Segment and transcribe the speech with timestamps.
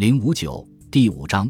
[0.00, 1.46] 零五九第五章，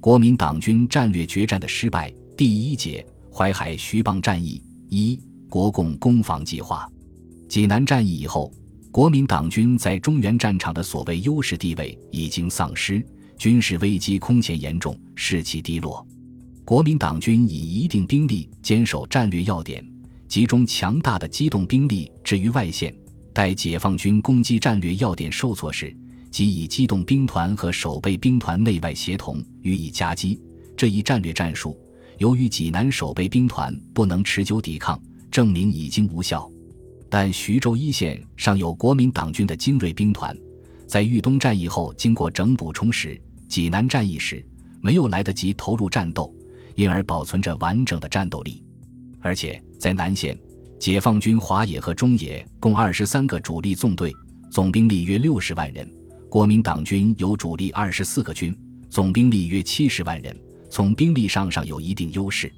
[0.00, 2.12] 国民党军战略决战的失败。
[2.36, 6.90] 第一节，淮海徐蚌战役一，国共攻防计划。
[7.48, 8.52] 济南战役以后，
[8.90, 13.00] 国民党军在中原战场的所谓优势地位已经丧失，
[13.38, 16.04] 军事危机空前严重，士气低落。
[16.64, 19.80] 国民党军以一定兵力坚守战略要点，
[20.26, 22.92] 集中强大的机动兵力置于外线，
[23.32, 25.96] 待解放军攻击战略要点受挫时，
[26.32, 30.40] 即以机动兵团和守备兵团内外协同予以夹击。
[30.76, 31.78] 这一战略战术，
[32.18, 36.50] 由于济南守备兵团不能持久抵抗，证明已经无效。
[37.08, 40.36] 但徐州一线尚有国民党军的精锐兵团，
[40.86, 44.44] 在豫东战役后经过整补充实，济南战役时
[44.80, 46.34] 没有来得及投入战斗。
[46.74, 48.64] 因而保存着完整的战斗力，
[49.20, 50.34] 而且在南线，
[50.78, 54.10] 解放军华野和中野共二十三个主力纵队，
[54.50, 55.86] 总兵力约六十万人；
[56.32, 60.34] 国民党军有主力二十四个军，总兵力约七十万人，
[60.70, 62.50] 从兵力上尚有一定优势。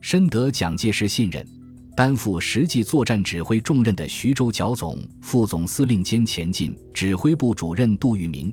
[0.00, 1.46] 深得蒋介石信任，
[1.94, 8.50] 担负实际作战指挥重任的徐州剿总副总司令兼前进指挥部主任杜聿明，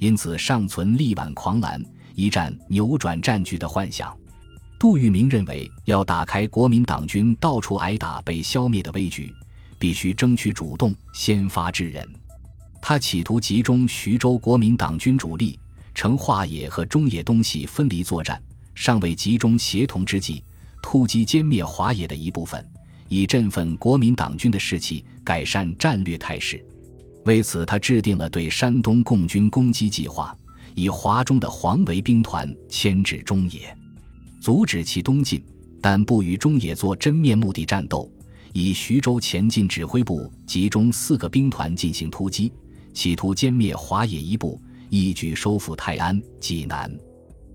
[0.00, 1.80] 因此尚存力挽狂澜、
[2.16, 4.12] 一战扭转战局的幻想。
[4.80, 9.32] 杜聿明认为，要打开国民党军到处挨打被消灭的危局，
[9.78, 12.04] 必须争取主动先发制人。
[12.80, 15.58] 他企图集中徐州国民党军主力，
[15.94, 18.40] 乘华野和中野东西分离作战，
[18.74, 20.42] 尚未集中协同之际，
[20.82, 22.64] 突击歼灭华野的一部分，
[23.08, 26.64] 以振奋国民党军的士气，改善战略态势。
[27.24, 30.34] 为此，他制定了对山东共军攻击计划，
[30.74, 33.76] 以华中的黄维兵团牵制中野。
[34.40, 35.44] 阻止其东进，
[35.82, 38.10] 但不与中野做真面目的战斗。
[38.54, 42.50] 以徐州前进指挥部集中四个兵团进行突击，
[42.98, 44.60] 企图歼灭华野一部，
[44.90, 46.92] 一举收复泰安、济南。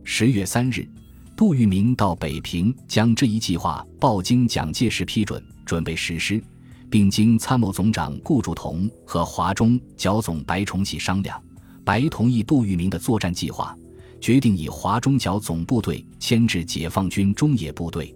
[0.05, 0.88] 十月三日，
[1.36, 6.42] 杜聿明到北平，将这一计划报经蒋介石批准，准备实施，
[6.89, 11.43] 并经参谋总长顾祝同和华中剿总白崇禧商量，
[11.83, 13.77] 白同意杜聿明的作战计划。
[14.21, 18.15] 决定以华中剿总部队牵制解放军中野部队。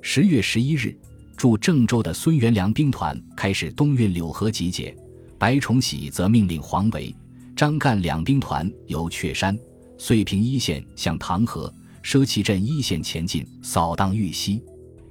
[0.00, 0.96] 十月十一日，
[1.36, 4.96] 驻郑州的孙元良兵团开始东运柳河集结，
[5.42, 7.12] 白崇禧则命令黄维、
[7.56, 9.58] 张干两兵团由雀山、
[9.98, 14.62] 遂平一线向唐河、赊旗镇一线前进，扫荡豫西。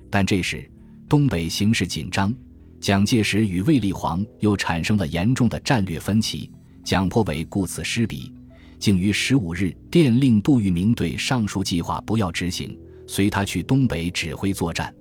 [0.09, 0.72] 但这时
[1.09, 2.34] 东北形势紧张，
[2.80, 6.50] 蒋介石与卫立煌又产生了严重的战略分歧，
[6.81, 8.34] 蒋颇为顾此失彼。
[8.80, 14.96] 竟于十五日电令杜聿明对上述计划不要执行，随他去东北指挥作战。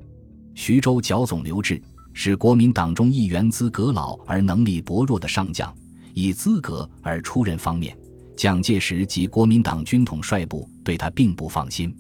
[0.56, 1.80] 徐州剿总刘峙
[2.12, 5.74] 是国民党中一员资格老而能力薄弱的上将，
[6.14, 7.96] 以资格而出任方面，
[8.36, 11.94] 蒋介石及国民党军统帅部对他并不放心。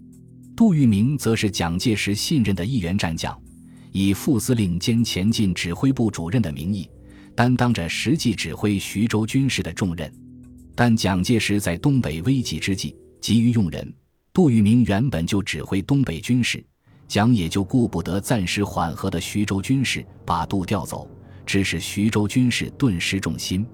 [0.56, 3.38] 杜聿明则是蒋介石信任的一员战将，
[3.92, 6.88] 以副司令兼前进指挥部主任的名义，
[7.34, 10.12] 担当着实际指挥徐州军事的重任。
[10.74, 13.90] 但蒋介石在东北危急之际急于用人，
[14.32, 16.62] 杜聿明原本就指挥东北军事，
[17.10, 21.10] 蒋也就顾不得暂时缓和的徐州军事，把杜调走，
[21.44, 23.66] 致使徐州军事顿失重心。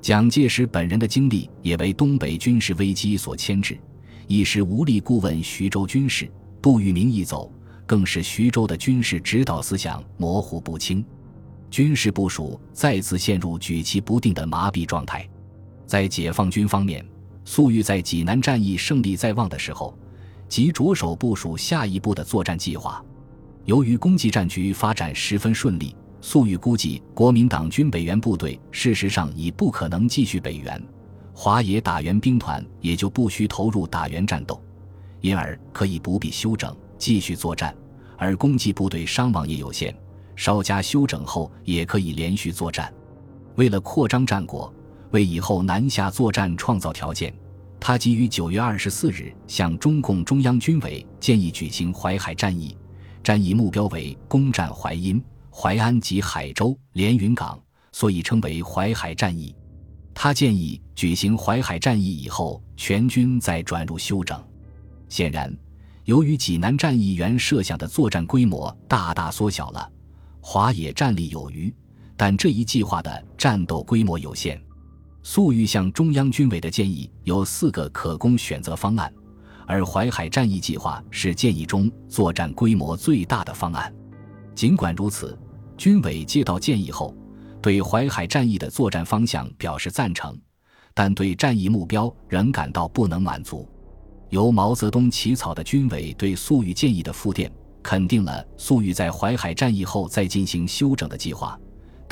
[0.00, 3.78] 蒋介石本人的经历也为东北军事危机所牵制，
[4.26, 6.28] 一时无力顾问徐州军事。
[6.60, 7.52] 杜聿明一走，
[7.86, 11.04] 更使徐州的军事指导思想模糊不清，
[11.70, 15.24] 军事部署再次陷入举棋不定的麻痹状态。
[15.86, 17.06] 在解放军方面，
[17.44, 19.96] 粟裕在济南战役胜利在望的时候，
[20.52, 23.02] 即着手部署下一步的作战计划。
[23.64, 30.78] 由于攻击战局发展十分顺利，粟裕估计国民党军北援部队事实上已不可能继续北援，
[31.32, 34.62] 华野打援兵团也就不需投入打援战斗，
[35.22, 37.74] 因而可以不必休整继续作战。
[38.18, 39.96] 而攻击部队伤亡也有限，
[40.36, 42.92] 稍加休整后也可以连续作战。
[43.54, 44.70] 为了扩张战果。
[45.12, 47.34] 为以后南下作战创造条件，
[47.84, 52.76] 他即于九月二十四日向中共中央军委建议举行淮海战役，
[53.24, 55.20] 战役目标为攻占淮阴、
[55.50, 57.60] 淮安及海州、连云港，
[57.90, 59.52] 所以称为淮海战役。
[60.14, 64.40] 他建议举行淮海战役以后，全军再转入休整。
[65.08, 65.52] 显然，
[66.04, 69.90] 由于济南战役原设想的作战规模大大缩小了，
[70.40, 71.74] 华野战力有余，
[72.16, 74.62] 但这一计划的战斗规模有限。
[75.22, 79.12] 粟裕向中央军委的建议有四个可供选择方案，
[79.66, 83.92] 而淮海战役计划是建议中作战规模最大的方案。
[84.54, 85.38] 尽管如此，
[85.76, 87.16] 军委接到建议后，
[87.60, 90.36] 对淮海战役的作战方向表示赞成，
[90.92, 93.68] 但对战役目标仍感到不能满足。
[94.30, 101.58] 由毛泽东起草的军委对粟裕建议的复电，肯定了粟裕在淮海战役后再进行休整的计划，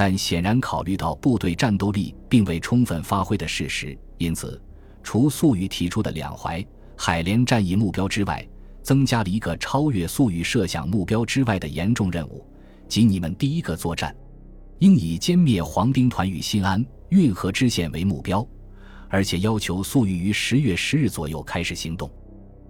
[0.01, 4.59] 但显然考虑到部队战斗力并未充分发挥的事实，因此，
[5.03, 6.67] 除粟裕提出的两淮
[6.97, 8.43] 海联战役目标之外，
[8.83, 12.43] 增加了一个超越粟裕设想目标之外的严重任务，
[12.89, 14.17] 即你们第一个作战，
[14.79, 18.43] 应以歼灭黄兵团与新安、运河支线为目标，
[19.11, 22.11] 而且要求粟裕于十月十日左右开始行动。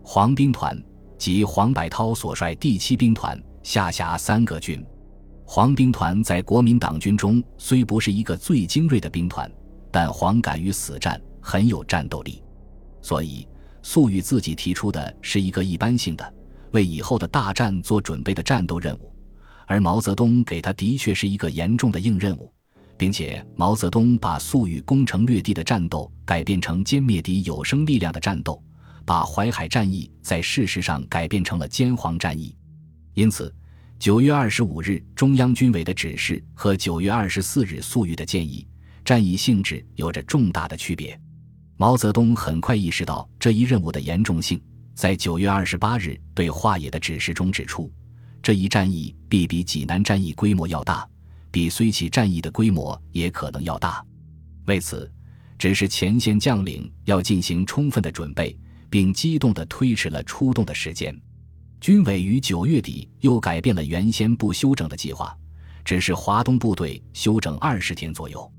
[0.02, 0.76] 黄兵团
[1.16, 4.84] 即黄百韬所率第七兵团，下辖三个军。
[5.52, 9.50] 黄兵团在国民党军中虽不是一个最精锐的兵团，
[9.90, 12.40] 但黄敢于死战，很有战斗力，
[13.02, 13.44] 所以。
[13.82, 16.34] 粟裕自己提出的是一个一般性的、
[16.70, 19.12] 为以后的大战做准备的战斗任务，
[19.66, 22.52] 而毛泽东给他的确是一个严重的硬任务，
[22.96, 28.62] 并且毛泽东把粟裕攻城略地的战斗改变成歼灭敌有生力量的战斗，
[29.04, 32.56] 把淮海战役在事实上改变成了歼黄战役。
[33.14, 33.52] 因此，
[34.00, 38.66] 九月二十五日中央军委的指示和九月二十四日粟裕的建议，
[39.04, 41.20] 战役性质有着重大的区别。
[41.76, 44.58] 毛泽东很快意识到这一任务的严重性，
[44.94, 47.92] 在九月二十八日对华野的指示中指出，
[48.42, 51.06] 这一战役必比济南战役规模要大，
[51.50, 54.02] 比绥起战役的规模也可能要大。
[54.64, 55.12] 为此，
[55.58, 58.58] 指示前线将领要进行充分的准备，
[58.88, 61.14] 并激动地推迟了出动的时间。
[61.80, 65.34] 军委于九月底又改变了原先不休整的计划，
[65.82, 68.52] 只是华东部队休整二十天左右。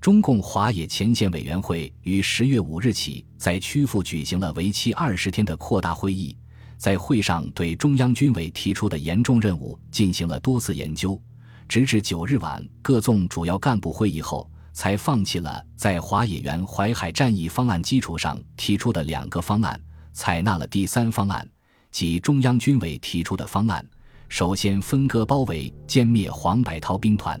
[0.00, 6.36] 中共华野前线委员会于十月五日起在曲阜举行了为期二十天的扩大会议，
[6.78, 11.20] 在会上对中央军委提出的严重任务进行了多次研究，
[11.68, 19.78] 直至九日晚各纵主要干部会议后，才放弃了在华野原淮海战役方案基础上提出的两个方案，
[20.12, 21.46] 采纳了第三方案，
[21.90, 23.84] 即中央军委提出的方案，
[24.28, 27.40] 首先分割包围歼灭黄百韬兵团。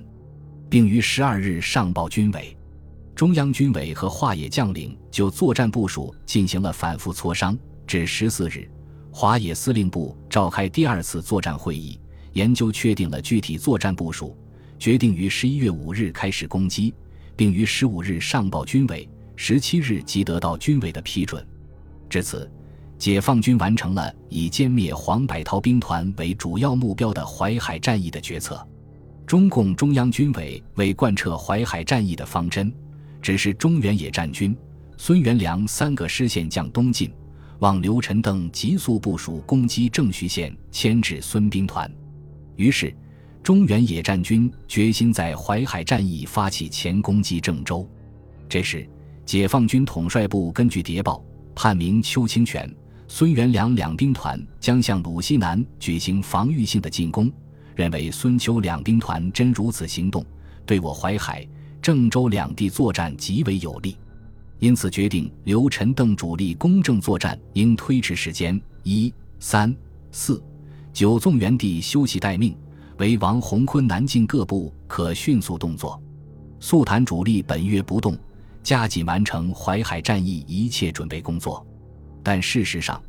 [0.70, 2.56] 并于十二日上报军委，
[3.12, 7.58] 中央军委和华野将领就作战部署进行了反复磋商。
[7.88, 8.70] 至十四日，
[9.10, 11.98] 华野司令部召开第二次作战会议，
[12.34, 14.38] 研究确定了具体作战部署，
[14.78, 16.94] 决定于十一月五日开始攻击，
[17.34, 21.44] 并于十五日上报军委，十七日即得到军委的批准。
[22.08, 22.48] 至此，
[23.00, 28.64] 解放军完成了以歼灭黄百韬兵团为主要目标的淮海战役的决策。
[29.26, 32.70] 中共中央军委为贯彻淮海战役的方针，
[33.22, 34.54] 指示中原野战军
[34.98, 37.10] 孙元良三个师线将东进，
[37.60, 41.90] 望刘晨等急速部署攻击郑徐县，牵制孙兵团。
[42.56, 42.94] 于是，
[43.42, 47.88] 中原野战军决心在淮海战役发起前攻击郑州。
[48.46, 48.86] 这时，
[49.24, 51.24] 解放军统帅部根据谍报，
[51.54, 52.70] 判明邱清泉、
[53.12, 57.30] 孙元良两兵团将向鲁西南举行防御性的进攻。
[57.74, 60.24] 认为孙邱两兵团真如此行动，
[60.64, 61.46] 对我淮海、
[61.82, 63.96] 郑州两地作战极为有利，
[64.60, 68.58] 因此决定刘陈邓主力攻郑作战应推迟时间。
[68.84, 69.74] 一、三、
[70.12, 70.40] 四、
[70.92, 72.56] 九纵原地休息待命，
[72.98, 76.00] 为王洪坤南进各部可迅速动作。
[76.60, 78.16] 速谈主力本月不动，
[78.62, 81.66] 加紧完成淮海战役一切准备工作。
[82.22, 83.02] 但事实上，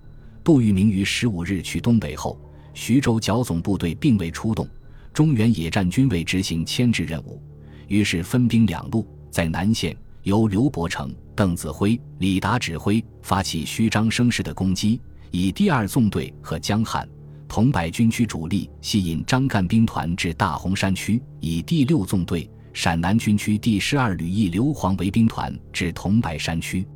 [0.43, 2.39] 杜聿明于十五日去东北后。
[2.73, 4.65] 徐州剿总部队并未出动，
[5.13, 7.41] 中原野战军未执行牵制任务，
[7.89, 9.93] 于是分兵两路，在南线
[10.23, 17.05] 由刘伯承、邓子恢、李达指挥发起虚张声势的攻击，以第二纵队和江汉、
[17.45, 26.87] 桐柏军区主力吸引张干兵团至大洪山区；以第六纵队、陕南军区第十二旅一刘黄维兵团至桐柏山区。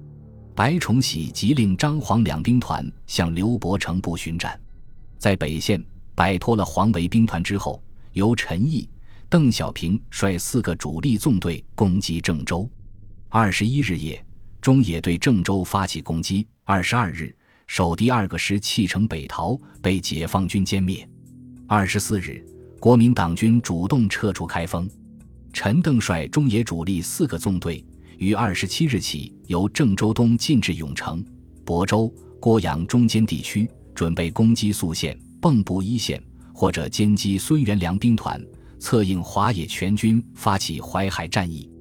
[0.55, 4.57] 白崇禧即令张黄两兵团向刘伯承部巡战。
[5.17, 5.83] 在北线
[6.15, 7.83] 摆脱了黄维兵团之后，
[8.13, 8.87] 由陈毅、
[9.27, 12.69] 邓小平率四个主力纵队攻击郑州。
[13.27, 14.25] 二十一日夜，
[14.61, 16.47] 中野对郑州发起攻击。
[16.63, 17.35] 二十二日，
[17.67, 21.07] 守第二个师弃城北逃，被解放军歼灭。
[21.67, 22.41] 二十四日，
[22.79, 24.89] 国民党军主动撤出开封。
[25.51, 27.83] 陈邓率中野主力四个纵队，
[28.17, 31.23] 于二十七日起由郑州东进至永城、
[31.65, 33.69] 亳州、郭阳中间地区。
[33.95, 36.21] 准备攻击宿县、蚌埠一线，
[36.53, 38.45] 或者歼击孙元良兵团，
[38.77, 41.71] 策应华野全军发起淮海战役。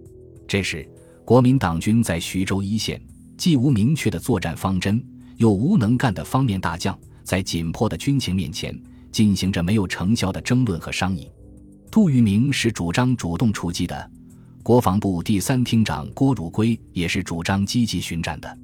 [0.47, 0.89] 这时，
[1.25, 3.03] 国民党军在徐州一线，
[3.37, 5.05] 既无明确的作战方针，
[5.39, 11.29] 又无能干的方面大将，在紧迫的军情面前，进行着没有成效的争论和商议。
[11.91, 14.11] 杜聿明是主张主动出击的，
[14.65, 18.59] 国防部第三厅长郭汝瑰也是主张积极巡战的，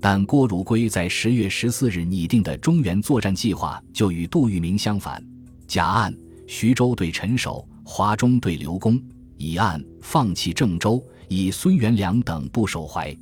[0.00, 5.20] 但郭汝瑰在十月十四日拟定的中原作战计划就与杜聿明相反。
[5.66, 6.16] 甲案
[6.46, 8.96] 徐州对陈守，华中对刘公；
[9.38, 13.12] 乙案放弃郑州，以孙元良等部守淮。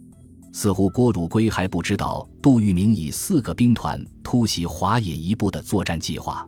[0.52, 6.47] 似乎郭汝瑰还不知道杜聿明以四个兵团突袭华野一部的作战计划。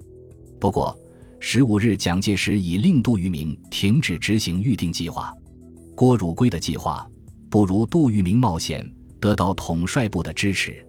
[0.60, 0.94] 不过，
[1.38, 5.34] 十五日蒋介石已令杜聿明停止执行预定计划。
[6.00, 7.06] 郭汝瑰的计划
[7.50, 8.90] 不如杜聿明冒险，
[9.20, 10.82] 得到统帅部的支持。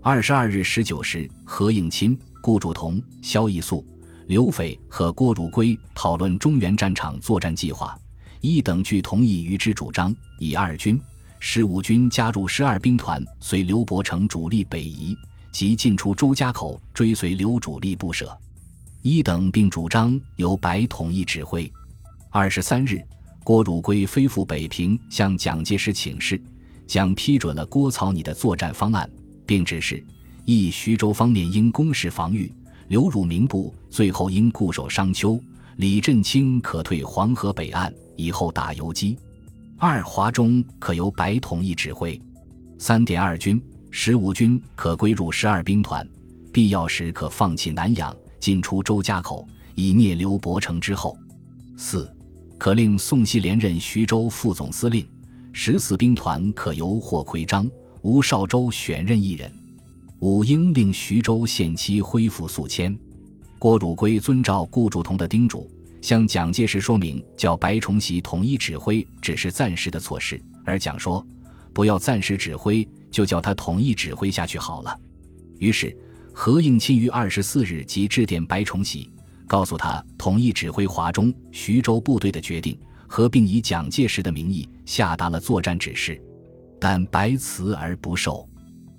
[0.00, 3.86] 二十二日十九时，何应钦、顾祝同、萧翼肃、
[4.28, 7.98] 刘斐和郭汝瑰讨论中原战场作战计划，
[8.40, 10.98] 一等据同意于之主张，以二军、
[11.38, 15.14] 十五军加入十二兵团，随刘伯承主力北移，
[15.52, 18.34] 即进出周家口，追随刘主力不舍。
[19.02, 21.70] 一等并主张由白统一指挥。
[22.30, 22.98] 二十三日。
[23.46, 26.42] 郭汝瑰飞赴北平，向蒋介石请示，
[26.84, 29.08] 蒋批准了郭草拟的作战方案，
[29.46, 30.04] 并指示：
[30.44, 32.52] 一徐州方面应攻势防御，
[32.88, 35.40] 刘汝明部最后应固守商丘，
[35.76, 39.16] 李振清可退黄河北岸，以后打游击；
[39.78, 42.20] 二华中可由白统一指挥；
[42.80, 43.62] 三点二军、
[43.92, 46.04] 十五军可归入十二兵团，
[46.52, 51.16] 必要时可放弃南阳，进出周家口，以灭刘伯承之后；
[51.76, 52.12] 四。
[52.58, 55.06] 可令宋希连任徐州副总司令，
[55.52, 57.70] 十四兵团可由霍奎章、
[58.02, 59.52] 吴绍周选任一人。
[60.20, 62.98] 五应令徐州限期恢复宿迁。
[63.58, 65.70] 郭汝瑰遵照顾祝同的叮嘱，
[66.00, 71.24] 向蒋介石说明，叫白崇禧统一指挥只是暂时的措施，而蒋说
[71.74, 74.98] 不要暂时指挥，就叫他统一指挥下去好了。
[75.58, 75.94] 于是
[76.32, 79.10] 何应钦于二十四日即致电白崇禧。
[79.46, 86.20] 告诉他统一指挥华中、徐州部队的决定，合并以蒋介石的名义下达了作战指示，
[86.80, 88.48] 但白辞而不受。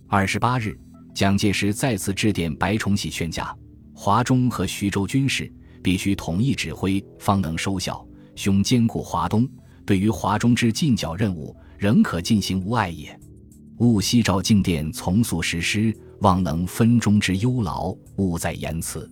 [0.07, 0.79] 二十八日，
[1.13, 3.53] 蒋介石再次致电白崇禧劝架：
[3.93, 5.51] 华中和徐州军事
[5.83, 8.05] 必须统一指挥，方能收效。
[8.35, 9.49] 兄兼顾华东，
[9.85, 13.19] 对于华中之进剿任务，仍可进行无碍也。
[13.79, 19.11] 勿夕照静电，从速实施，望能分中之忧劳，勿再言辞。